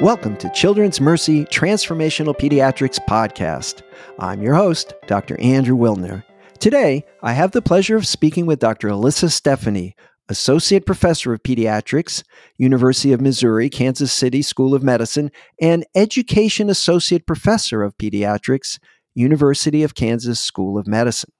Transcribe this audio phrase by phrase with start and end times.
[0.00, 3.82] Welcome to Children's Mercy Transformational Pediatrics Podcast.
[4.18, 5.38] I'm your host, Dr.
[5.38, 6.24] Andrew Wilner.
[6.58, 8.88] Today, I have the pleasure of speaking with Dr.
[8.88, 9.92] Alyssa Stephany,
[10.30, 12.22] Associate Professor of Pediatrics,
[12.56, 15.30] University of Missouri, Kansas City School of Medicine,
[15.60, 18.78] and Education Associate Professor of Pediatrics,
[19.12, 21.30] University of Kansas School of Medicine.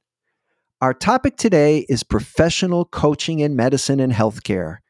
[0.82, 4.80] Our topic today is professional coaching in medicine and healthcare.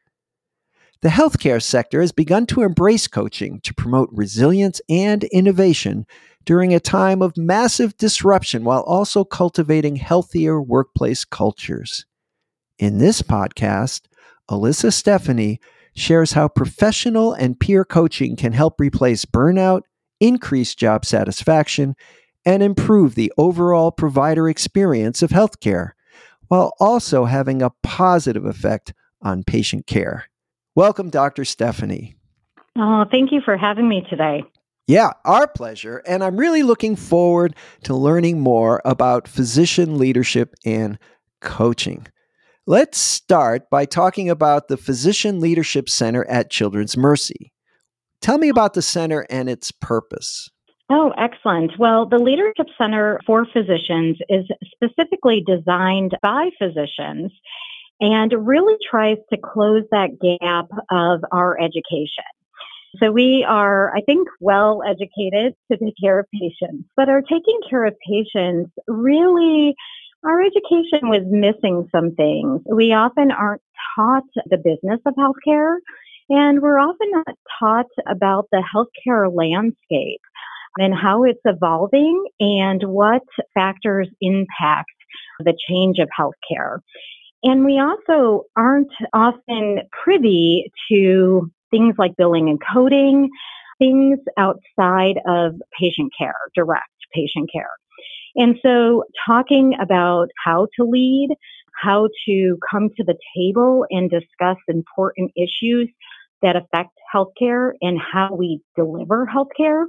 [1.01, 6.05] The healthcare sector has begun to embrace coaching to promote resilience and innovation
[6.45, 12.05] during a time of massive disruption while also cultivating healthier workplace cultures.
[12.77, 14.01] In this podcast,
[14.47, 15.57] Alyssa Stephany
[15.95, 19.81] shares how professional and peer coaching can help replace burnout,
[20.19, 21.95] increase job satisfaction,
[22.45, 25.91] and improve the overall provider experience of healthcare,
[26.47, 30.30] while also having a positive effect on patient care.
[30.75, 31.43] Welcome, Dr.
[31.43, 32.15] Stephany.
[32.77, 34.43] Oh, thank you for having me today.
[34.87, 36.01] Yeah, our pleasure.
[36.07, 40.97] And I'm really looking forward to learning more about physician leadership and
[41.41, 42.07] coaching.
[42.65, 47.51] Let's start by talking about the Physician Leadership Center at Children's Mercy.
[48.21, 50.49] Tell me about the center and its purpose.
[50.89, 51.71] Oh, excellent.
[51.79, 57.31] Well, the Leadership Center for Physicians is specifically designed by physicians
[58.01, 62.25] and really tries to close that gap of our education.
[63.01, 67.59] So we are, I think, well educated to take care of patients, but our taking
[67.69, 69.75] care of patients really,
[70.25, 72.61] our education was missing some things.
[72.65, 73.61] We often aren't
[73.95, 75.77] taught the business of healthcare,
[76.29, 80.21] and we're often not taught about the healthcare landscape
[80.77, 84.91] and how it's evolving and what factors impact
[85.39, 86.79] the change of healthcare.
[87.43, 93.29] And we also aren't often privy to things like billing and coding,
[93.79, 97.71] things outside of patient care, direct patient care.
[98.35, 101.29] And so talking about how to lead,
[101.81, 105.89] how to come to the table and discuss important issues
[106.41, 109.85] that affect healthcare and how we deliver healthcare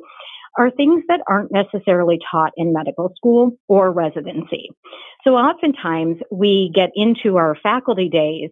[0.58, 4.68] are things that aren't necessarily taught in medical school or residency.
[5.24, 8.50] So oftentimes we get into our faculty days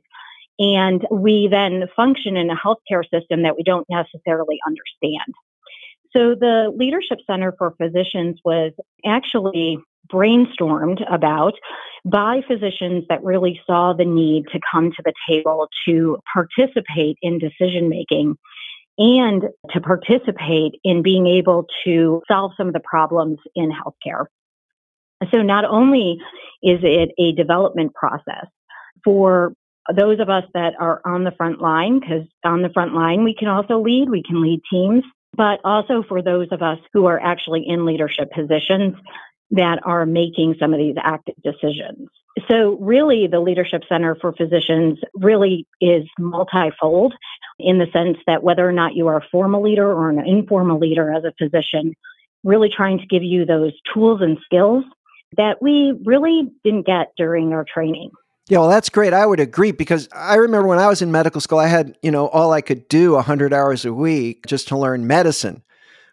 [0.59, 5.35] and we then function in a healthcare system that we don't necessarily understand.
[6.13, 8.73] So the Leadership Center for Physicians was
[9.07, 9.79] actually
[10.13, 11.55] brainstormed about
[12.05, 17.39] by physicians that really saw the need to come to the table to participate in
[17.39, 18.37] decision making
[19.01, 24.27] and to participate in being able to solve some of the problems in healthcare.
[25.33, 26.19] So not only
[26.63, 28.47] is it a development process
[29.03, 29.55] for
[29.97, 33.35] those of us that are on the front line, because on the front line we
[33.35, 35.03] can also lead, we can lead teams,
[35.35, 38.95] but also for those of us who are actually in leadership positions
[39.53, 42.09] that are making some of these active decisions.
[42.49, 47.15] So, really, the Leadership Center for Physicians really is multifold
[47.59, 50.79] in the sense that whether or not you are a formal leader or an informal
[50.79, 51.95] leader as a physician,
[52.45, 54.85] really trying to give you those tools and skills
[55.37, 58.11] that we really didn't get during our training.
[58.49, 59.13] Yeah, well, that's great.
[59.13, 62.11] I would agree because I remember when I was in medical school, I had, you
[62.11, 65.63] know, all I could do 100 hours a week just to learn medicine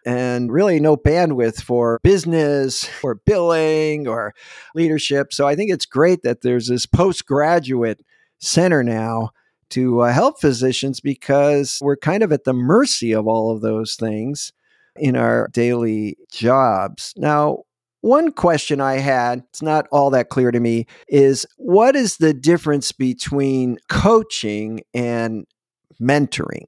[0.06, 4.34] and really no bandwidth for business or billing or
[4.74, 5.32] leadership.
[5.32, 8.00] So I think it's great that there's this postgraduate
[8.38, 9.30] center now
[9.70, 13.96] to uh, help physicians because we're kind of at the mercy of all of those
[13.96, 14.52] things
[14.96, 17.12] in our daily jobs.
[17.16, 17.64] Now,
[18.00, 22.32] one question I had, it's not all that clear to me, is what is the
[22.32, 25.44] difference between coaching and
[26.00, 26.66] mentoring?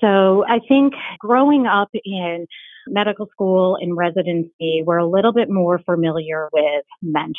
[0.00, 2.46] So I think growing up in
[2.88, 7.34] medical school and residency, we're a little bit more familiar with mentors.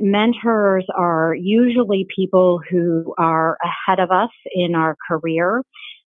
[0.00, 5.62] Mentors are usually people who are ahead of us in our career.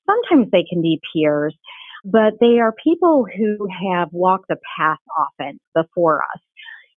[0.05, 1.55] Sometimes they can be peers,
[2.05, 6.41] but they are people who have walked the path often before us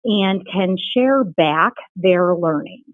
[0.04, 2.84] and can share back their learnings.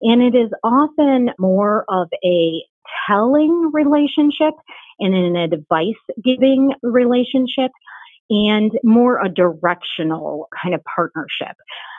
[0.00, 2.62] And it is often more of a
[3.06, 4.54] telling relationship
[4.98, 7.70] and in an advice giving relationship
[8.30, 11.56] and more a directional kind of partnership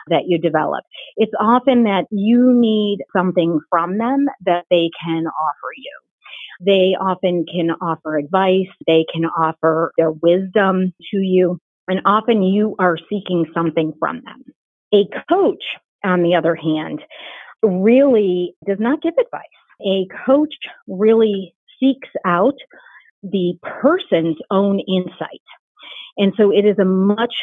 [0.08, 0.84] that you develop.
[1.16, 5.98] It's often that you need something from them that they can offer you.
[6.60, 11.58] They often can offer advice, they can offer their wisdom to you,
[11.88, 14.44] and often you are seeking something from them.
[14.92, 15.62] A coach,
[16.04, 17.00] on the other hand,
[17.62, 19.42] really does not give advice.
[19.82, 20.54] A coach
[20.86, 22.54] really seeks out
[23.22, 25.42] the person's own insight.
[26.16, 27.34] And so it is a much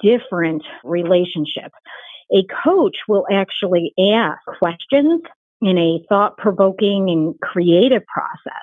[0.00, 1.72] different relationship.
[2.34, 5.22] A coach will actually ask questions
[5.60, 8.62] in a thought provoking and creative process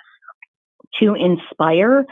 [1.00, 2.06] to inspire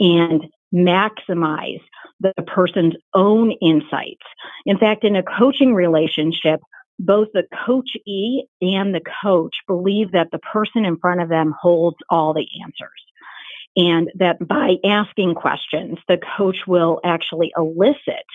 [0.00, 0.44] and
[0.74, 1.82] maximize
[2.20, 4.24] the person's own insights.
[4.64, 6.60] In fact, in a coaching relationship,
[6.98, 11.96] both the coachee and the coach believe that the person in front of them holds
[12.08, 12.90] all the answers.
[13.76, 18.26] And that by asking questions, the coach will actually elicit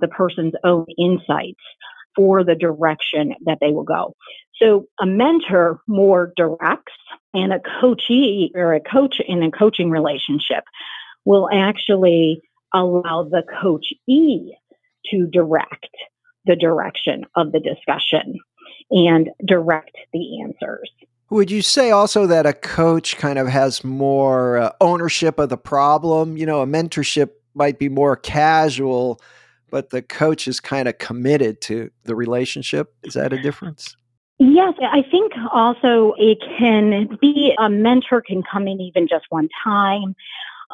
[0.00, 1.60] the person's own insights
[2.14, 4.14] for the direction that they will go.
[4.60, 6.92] So a mentor more directs
[7.34, 10.64] and a coachee or a coach in a coaching relationship
[11.24, 12.42] will actually
[12.74, 14.54] allow the coachee
[15.10, 15.88] to direct
[16.44, 18.38] the direction of the discussion
[18.90, 20.90] and direct the answers.
[21.30, 25.58] Would you say also that a coach kind of has more uh, ownership of the
[25.58, 26.36] problem?
[26.36, 29.20] You know, a mentorship might be more casual,
[29.70, 32.94] but the coach is kind of committed to the relationship.
[33.02, 33.94] Is that a difference?
[34.38, 39.48] Yes, I think also it can be a mentor can come in even just one
[39.64, 40.14] time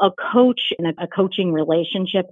[0.00, 2.26] a coach and a, coaching relationship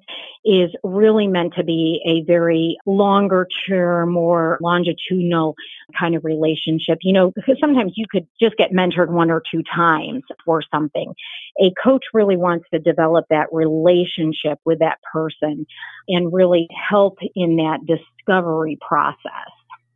[0.45, 5.55] is really meant to be a very longer term, more longitudinal
[5.99, 6.99] kind of relationship.
[7.03, 11.15] You know, because sometimes you could just get mentored one or two times for something.
[11.61, 15.67] A coach really wants to develop that relationship with that person
[16.09, 19.51] and really help in that discovery process.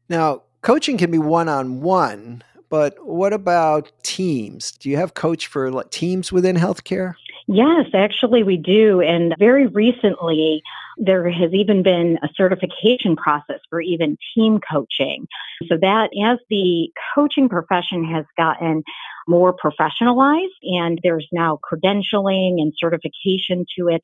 [0.09, 4.73] Now, coaching can be one on one, but what about teams?
[4.73, 7.15] Do you have coach for like teams within healthcare?
[7.49, 9.01] Yes, actually, we do.
[9.01, 10.63] And very recently,
[10.97, 15.27] there has even been a certification process for even team coaching.
[15.69, 18.83] So that as the coaching profession has gotten
[19.29, 24.03] more professionalized and there's now credentialing and certification to it.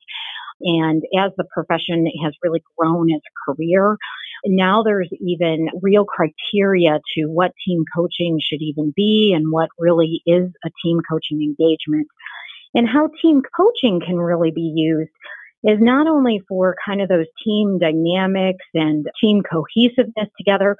[0.61, 3.97] And as the profession has really grown as a career,
[4.45, 10.21] now there's even real criteria to what team coaching should even be and what really
[10.25, 12.07] is a team coaching engagement.
[12.73, 15.11] And how team coaching can really be used
[15.63, 20.75] is not only for kind of those team dynamics and team cohesiveness together.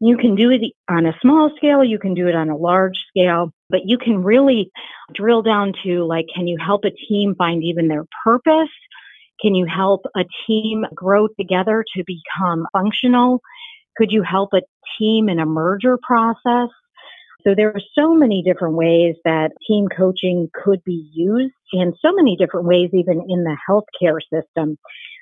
[0.00, 2.96] You can do it on a small scale, you can do it on a large
[3.08, 4.70] scale, but you can really
[5.12, 8.70] drill down to like, can you help a team find even their purpose?
[9.40, 13.40] Can you help a team grow together to become functional?
[13.96, 14.62] Could you help a
[14.98, 16.68] team in a merger process?
[17.48, 22.12] So there are so many different ways that team coaching could be used and so
[22.12, 24.76] many different ways even in the healthcare system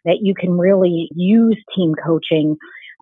[0.04, 2.56] that you can really use team coaching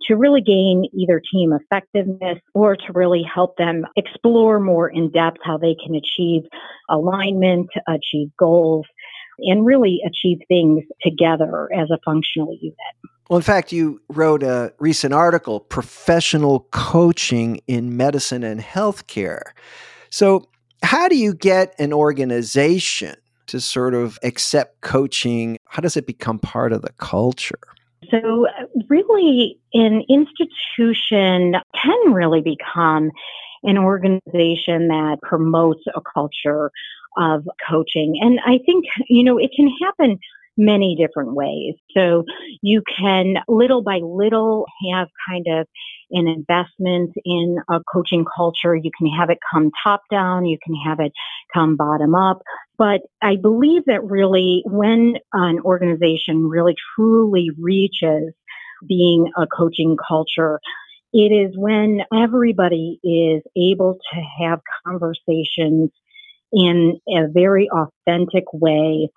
[0.08, 5.38] to really gain either team effectiveness or to really help them explore more in depth
[5.42, 6.42] how they can achieve
[6.90, 8.84] alignment, achieve goals,
[9.38, 13.13] and really achieve things together as a functional unit.
[13.28, 19.42] Well, in fact, you wrote a recent article, Professional Coaching in Medicine and Healthcare.
[20.10, 20.48] So,
[20.82, 23.16] how do you get an organization
[23.46, 25.56] to sort of accept coaching?
[25.68, 27.58] How does it become part of the culture?
[28.10, 28.46] So,
[28.88, 33.10] really, an institution can really become
[33.62, 36.70] an organization that promotes a culture
[37.16, 38.18] of coaching.
[38.20, 40.18] And I think, you know, it can happen
[40.56, 41.74] many different ways.
[41.96, 42.24] So
[42.62, 45.66] you can little by little have kind of
[46.10, 48.76] an investment in a coaching culture.
[48.76, 50.46] You can have it come top down.
[50.46, 51.12] You can have it
[51.52, 52.42] come bottom up.
[52.78, 58.32] But I believe that really when an organization really truly reaches
[58.86, 60.60] being a coaching culture,
[61.12, 65.90] it is when everybody is able to have conversations
[66.52, 69.08] in a very authentic way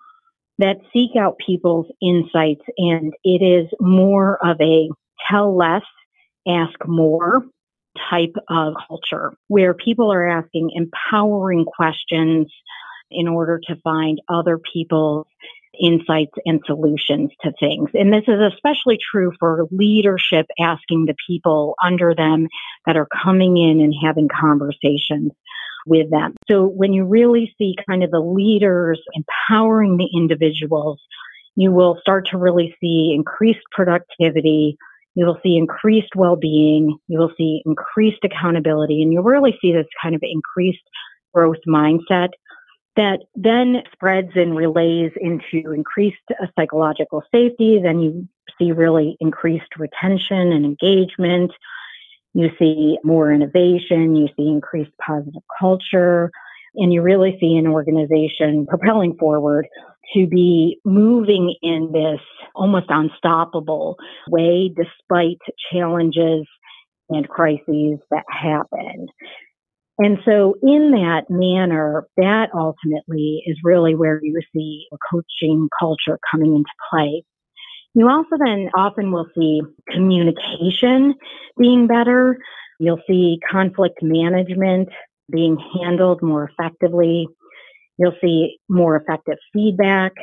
[0.59, 2.63] that seek out people's insights.
[2.77, 4.89] And it is more of a
[5.29, 5.83] tell less,
[6.47, 7.43] ask more
[8.09, 12.47] type of culture where people are asking empowering questions
[13.09, 15.27] in order to find other people's
[15.79, 17.89] insights and solutions to things.
[17.93, 22.47] And this is especially true for leadership asking the people under them
[22.85, 25.31] that are coming in and having conversations
[25.88, 26.36] with them.
[26.48, 31.01] So when you really see kind of the leaders empowering the individuals,
[31.56, 34.77] you will start to really see increased productivity.
[35.15, 36.98] You will see increased well-being.
[37.08, 40.84] You will see increased accountability and you'll really see this kind of increased
[41.34, 42.29] growth mindset
[42.96, 47.79] that then spreads and relays into increased uh, psychological safety.
[47.82, 48.27] Then you
[48.58, 51.51] see really increased retention and engagement.
[52.34, 56.31] You see more innovation, you see increased positive culture,
[56.75, 59.67] and you really see an organization propelling forward
[60.13, 62.22] to be moving in this
[62.55, 63.98] almost unstoppable
[64.29, 65.38] way despite
[65.72, 66.46] challenges
[67.10, 69.07] and crises that happen.
[70.00, 76.19] And so, in that manner, that ultimately is really where you see a coaching culture
[76.29, 77.24] coming into play.
[77.94, 81.15] You also then often will see communication
[81.60, 82.38] being better.
[82.79, 84.89] You'll see conflict management
[85.32, 87.27] being handled more effectively.
[87.98, 90.13] You'll see more effective feedback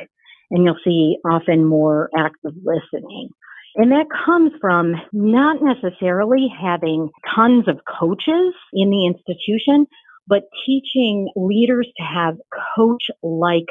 [0.51, 3.29] and you'll see often more active listening.
[3.75, 9.85] And that comes from not necessarily having tons of coaches in the institution,
[10.27, 12.37] but teaching leaders to have
[12.77, 13.65] coach like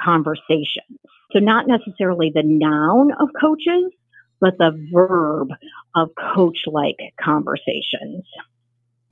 [0.00, 1.00] conversations.
[1.32, 3.92] So, not necessarily the noun of coaches,
[4.40, 5.48] but the verb
[5.94, 8.24] of coach like conversations.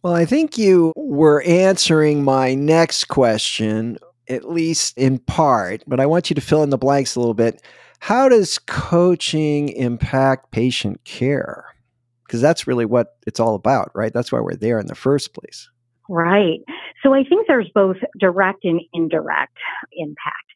[0.02, 6.06] Well, I think you were answering my next question, at least in part, but I
[6.06, 7.60] want you to fill in the blanks a little bit.
[7.98, 11.64] How does coaching impact patient care?
[12.26, 14.12] Because that's really what it's all about, right?
[14.12, 15.68] That's why we're there in the first place.
[16.08, 16.60] Right.
[17.02, 19.56] So I think there's both direct and indirect
[19.92, 20.46] impact.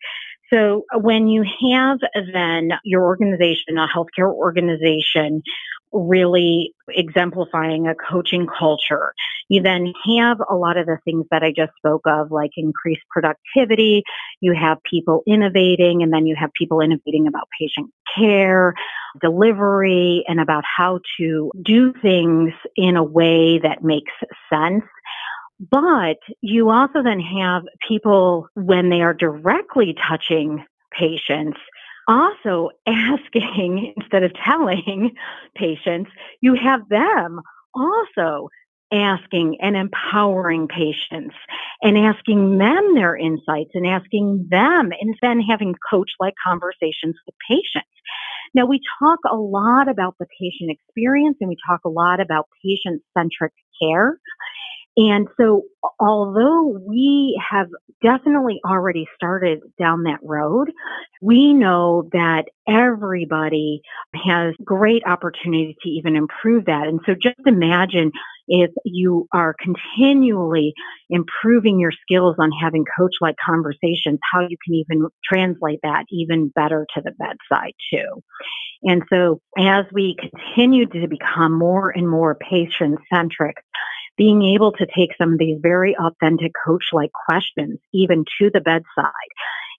[0.53, 5.43] So uh, when you have uh, then your organization, a healthcare organization,
[5.93, 9.13] really exemplifying a coaching culture.
[9.49, 13.03] You then have a lot of the things that I just spoke of, like increased
[13.11, 14.05] productivity.
[14.41, 18.75] You have people innovating, and then you have people innovating about patient care,
[19.21, 24.13] delivery, and about how to do things in a way that makes
[24.53, 24.85] sense.
[25.71, 31.59] But you also then have people when they are directly touching patients
[32.09, 35.15] also asking instead of telling
[35.55, 37.41] patients, you have them
[37.75, 38.49] also
[38.93, 41.35] asking and empowering patients
[41.81, 47.35] and asking them their insights and asking them and then having coach like conversations with
[47.49, 47.87] patients.
[48.53, 52.49] Now, we talk a lot about the patient experience and we talk a lot about
[52.65, 54.19] patient centric care.
[55.03, 55.63] And so,
[55.99, 57.69] although we have
[58.03, 60.71] definitely already started down that road,
[61.23, 63.81] we know that everybody
[64.15, 66.87] has great opportunity to even improve that.
[66.87, 68.13] And so, just imagine
[68.47, 70.75] if you are continually
[71.09, 76.49] improving your skills on having coach like conversations, how you can even translate that even
[76.49, 78.23] better to the bedside, too.
[78.83, 83.57] And so, as we continue to become more and more patient centric,
[84.21, 88.61] being able to take some of these very authentic coach like questions even to the
[88.61, 89.31] bedside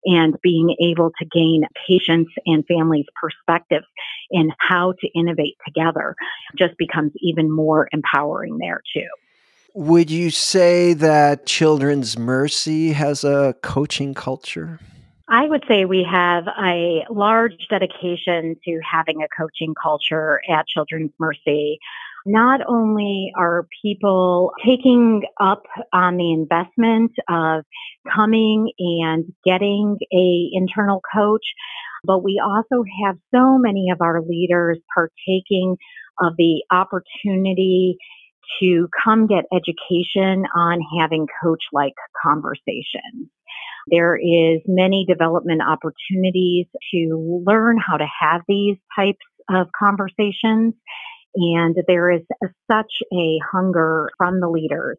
[0.04, 3.84] and being able to gain patients and families' perspective
[4.32, 6.16] in how to innovate together
[6.58, 9.08] just becomes even more empowering there too.
[9.76, 14.80] Would you say that Children's Mercy has a coaching culture?
[15.28, 21.12] I would say we have a large dedication to having a coaching culture at Children's
[21.20, 21.80] Mercy.
[22.26, 27.64] Not only are people taking up on the investment of
[28.14, 31.46] coming and getting a internal coach,
[32.04, 35.78] but we also have so many of our leaders partaking
[36.20, 37.98] of the opportunity
[38.60, 43.30] to come get education on having coach like conversations.
[43.88, 50.76] There is many development opportunities to learn how to have these types of conversations
[51.36, 54.98] and there is a, such a hunger from the leaders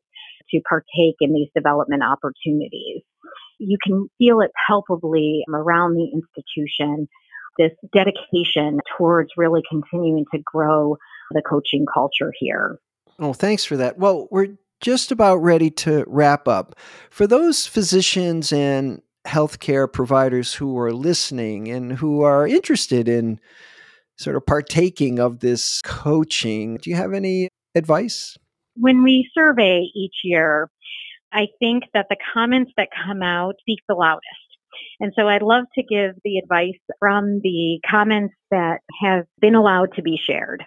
[0.51, 3.03] to partake in these development opportunities.
[3.59, 7.09] You can feel it palpably around the institution,
[7.59, 10.97] this dedication towards really continuing to grow
[11.31, 12.79] the coaching culture here.
[13.19, 13.99] Oh, thanks for that.
[13.99, 16.75] Well, we're just about ready to wrap up.
[17.09, 23.39] For those physicians and healthcare providers who are listening and who are interested in
[24.23, 26.77] sort of partaking of this coaching.
[26.77, 28.37] Do you have any advice?
[28.75, 30.71] When we survey each year,
[31.33, 34.27] I think that the comments that come out speak the loudest.
[35.01, 39.95] And so I'd love to give the advice from the comments that have been allowed
[39.95, 40.65] to be shared.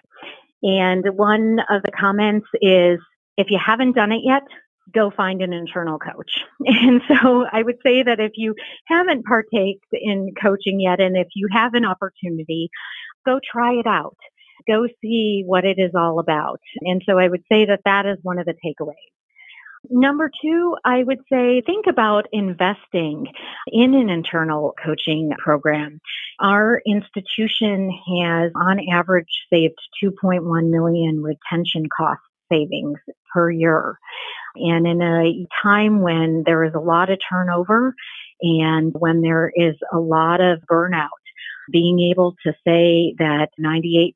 [0.62, 2.98] And one of the comments is
[3.36, 4.42] if you haven't done it yet,
[4.94, 6.44] go find an internal coach.
[6.66, 8.54] And so I would say that if you
[8.86, 12.70] haven't partaked in coaching yet, and if you have an opportunity,
[13.26, 14.16] go try it out.
[14.66, 16.60] Go see what it is all about.
[16.80, 18.94] And so I would say that that is one of the takeaways.
[19.90, 23.26] Number two, I would say think about investing
[23.68, 26.00] in an internal coaching program.
[26.40, 32.98] Our institution has on average saved 2.1 million retention cost savings
[33.32, 33.98] per year.
[34.56, 37.94] And in a time when there is a lot of turnover
[38.40, 41.08] and when there is a lot of burnout,
[41.70, 44.14] being able to say that 98%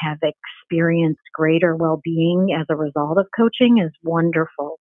[0.00, 4.78] have experienced greater well-being as a result of coaching is wonderful.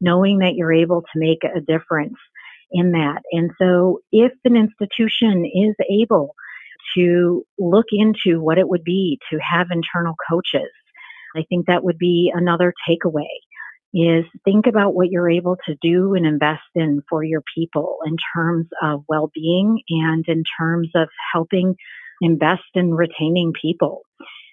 [0.00, 2.16] Knowing that you're able to make a difference
[2.72, 3.22] in that.
[3.30, 6.34] And so if an institution is able
[6.96, 10.70] to look into what it would be to have internal coaches,
[11.36, 13.28] I think that would be another takeaway
[13.94, 18.16] is think about what you're able to do and invest in for your people in
[18.34, 21.76] terms of well-being and in terms of helping
[22.20, 24.02] invest in retaining people.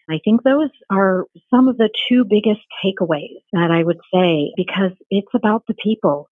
[0.10, 4.92] I think those are some of the two biggest takeaways that I would say because
[5.10, 6.30] it's about the people.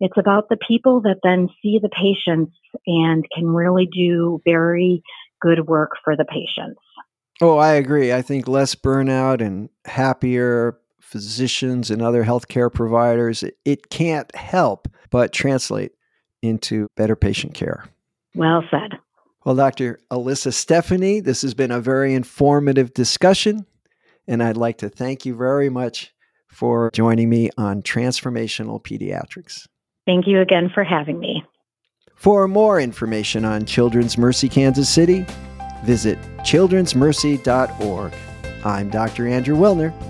[0.00, 2.52] It's about the people that then see the patients
[2.86, 5.02] and can really do very
[5.40, 6.80] good work for the patients.
[7.40, 8.12] Oh, I agree.
[8.12, 10.78] I think less burnout and happier
[11.10, 15.90] physicians and other healthcare providers, it can't help but translate
[16.40, 17.84] into better patient care.
[18.36, 18.92] Well said.
[19.44, 19.98] Well, Dr.
[20.12, 23.66] Alyssa Stephany, this has been a very informative discussion,
[24.28, 26.14] and I'd like to thank you very much
[26.46, 29.66] for joining me on Transformational Pediatrics.
[30.06, 31.42] Thank you again for having me.
[32.14, 35.24] For more information on Children's Mercy Kansas City,
[35.84, 38.12] visit childrensmercy.org.
[38.64, 39.26] I'm Dr.
[39.26, 40.09] Andrew Wilner.